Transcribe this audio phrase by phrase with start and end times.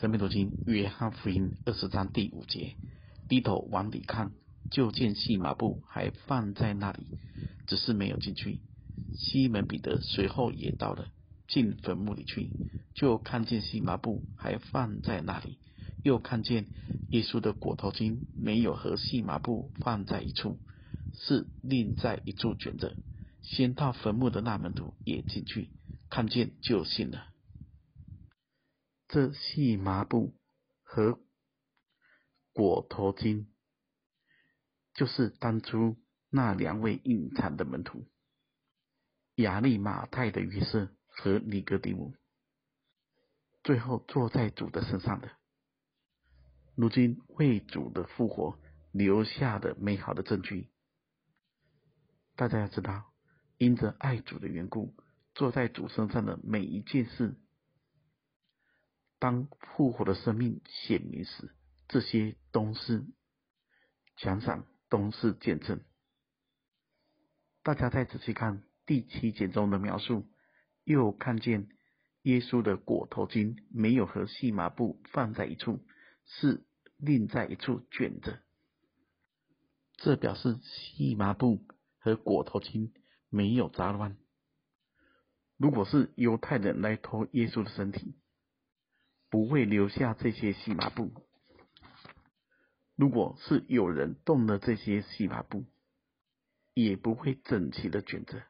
[0.00, 2.74] 生命读经约翰福音二十章第五节，
[3.28, 4.32] 低头往里看，
[4.70, 7.06] 就见细麻布还放在那里，
[7.66, 8.60] 只是没有进去。
[9.14, 11.08] 西门彼得随后也到了，
[11.48, 12.48] 进坟墓里去，
[12.94, 15.58] 就看见细麻布还放在那里，
[16.02, 16.64] 又看见
[17.10, 20.58] 耶稣的裹头巾没有和细麻布放在一处，
[21.12, 22.96] 是另在一处卷着。
[23.42, 25.68] 先到坟墓的那门徒也进去，
[26.08, 27.26] 看见就信了。
[29.12, 30.36] 这细麻布
[30.84, 31.18] 和
[32.52, 33.46] 裹头巾，
[34.94, 35.96] 就是当初
[36.28, 38.06] 那两位隐藏的门徒。
[39.34, 42.14] 亚利马太的约瑟和尼哥底母，
[43.64, 45.32] 最后坐在主的身上的，
[46.76, 48.60] 如今为主的复活
[48.92, 50.68] 留下的美好的证据。
[52.36, 53.12] 大家要知道，
[53.58, 54.94] 因着爱主的缘故，
[55.34, 57.34] 坐在主身上的每一件事，
[59.20, 61.54] 当复活的生命显明时，
[61.86, 63.04] 这些都是
[64.16, 65.80] 奖赏，都是见证。
[67.62, 68.64] 大家再仔细看。
[68.86, 70.26] 第七节中的描述，
[70.82, 71.68] 又看见
[72.22, 75.86] 耶稣的裹头巾没有和细麻布放在一处，
[76.24, 78.40] 是另在一处卷着。
[79.94, 81.64] 这表示细麻布
[81.98, 82.90] 和裹头巾
[83.28, 84.16] 没有杂乱。
[85.56, 88.16] 如果是犹太人来偷耶稣的身体，
[89.30, 91.12] 不会留下这些细麻布；
[92.96, 95.64] 如果是有人动了这些细麻布，
[96.74, 98.42] 也不会整齐的卷着。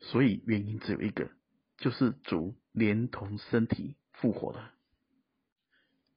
[0.00, 1.30] 所以原因只有一个，
[1.76, 4.72] 就是主连同身体复活了。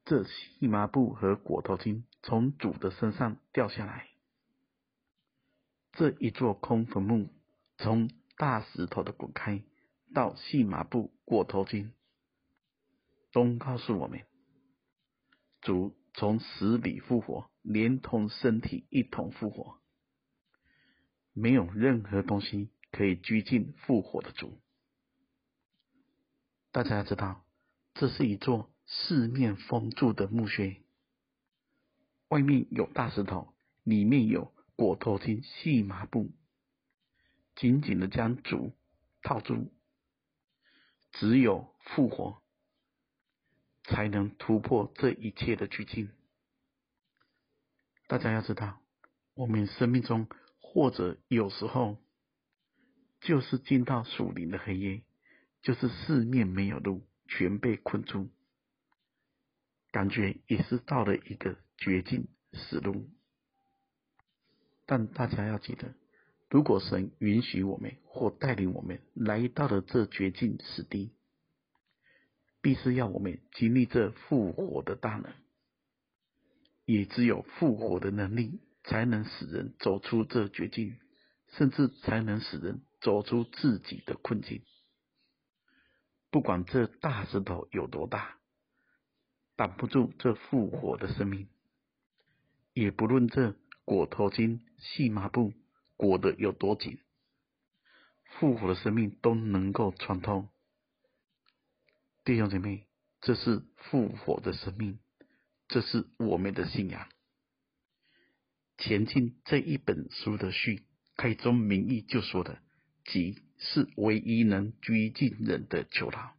[0.05, 4.07] 这细麻布和裹头巾从主的身上掉下来，
[5.91, 7.29] 这一座空坟墓
[7.77, 9.63] 从大石头的滚开
[10.13, 11.91] 到细麻布、裹头巾，
[13.31, 14.25] 都告诉我们，
[15.61, 19.79] 主从死里复活，连同身体一同复活，
[21.33, 22.69] 没有任何东西。
[22.89, 24.59] 可以拘禁复活的主。
[26.71, 27.45] 大家要知道，
[27.93, 30.81] 这是一座四面封住的墓穴，
[32.29, 36.31] 外面有大石头，里面有裹头巾、细麻布，
[37.57, 38.73] 紧紧的将主
[39.21, 39.71] 套住。
[41.11, 42.41] 只有复活，
[43.87, 46.09] 才能突破这一切的拘禁。
[48.07, 48.79] 大家要知道，
[49.33, 50.27] 我们生命中
[50.61, 51.97] 或者有时候。
[53.19, 55.01] 就是进到属灵的黑夜，
[55.63, 58.29] 就是四面没有路，全被困住，
[59.91, 63.09] 感觉也是到了一个绝境死路。
[64.85, 65.95] 但大家要记得，
[66.47, 71.11] 如果神允许我们或带领我们来到了这绝境死地，
[72.61, 75.33] 必是要我们经历这复活的大能。
[76.85, 80.97] 也只有复活的能力，才能使人走出这绝境，
[81.49, 82.81] 甚至才能使人。
[82.99, 84.63] 走出自己的困境，
[86.31, 88.39] 不管这大石头有多大，
[89.55, 91.45] 挡不住这复活的生命；
[92.73, 95.53] 也不论这裹头巾、细麻布
[95.95, 96.97] 裹得有多紧，
[98.23, 100.49] 复活的生命都能够穿透。
[102.27, 102.85] 弟兄姐妹，
[103.21, 104.99] 这是复活的生命，
[105.69, 107.07] 这是我们的信仰。
[108.77, 110.83] 前进这一本书的序
[111.15, 112.61] 开宗明义就说的。
[113.05, 116.33] 即是唯一能拘禁人的囚牢，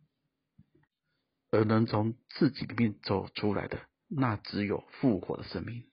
[1.51, 5.85] 而能从自己里面走出来的，那只有复活的生命。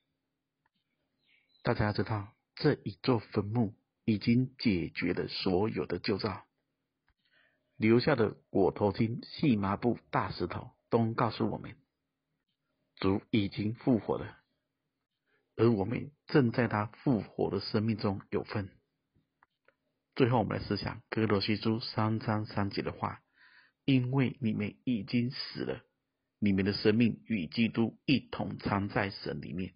[1.64, 3.74] 大家知道，这一座坟墓
[4.04, 6.46] 已经解决了所有的旧造，
[7.78, 11.76] 留下的裹头巾、细麻布、大石头，都告诉我们，
[12.96, 14.38] 主已经复活了，
[15.58, 18.70] 而我们正在他复活的生命中有份。
[20.16, 23.22] 最后，我们来思想歌罗西书三章三节的话
[23.84, 25.82] ：“因为你们已经死了，
[26.40, 29.74] 你们的生命与基督一同藏在神里面。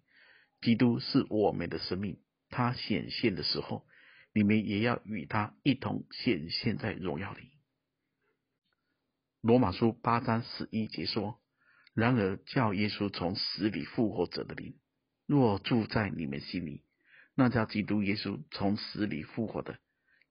[0.62, 3.86] 基督是我们的生命，他显现的时候，
[4.32, 7.50] 你们也要与他一同显现在荣耀里。”
[9.40, 11.40] 罗马书八章十一节说
[11.94, 14.78] ：“然而叫耶稣从死里复活者的灵，
[15.26, 16.84] 若住在你们心里，
[17.34, 19.78] 那叫基督耶稣从死里复活的。”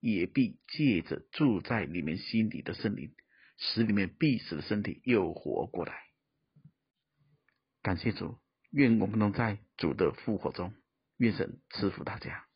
[0.00, 3.14] 也必借着住在你们心里的圣灵，
[3.58, 5.92] 使你们必死的身体又活过来。
[7.82, 8.38] 感谢主，
[8.70, 10.72] 愿我们能在主的复活中，
[11.18, 12.49] 愿神赐福大家。